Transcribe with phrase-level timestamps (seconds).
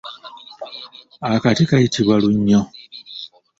[1.35, 2.61] Akati kayitibwa lunnyo.